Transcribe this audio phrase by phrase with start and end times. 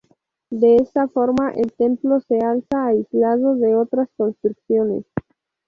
[0.49, 5.05] De esta forma el templo se alza aislado de otras construcciones.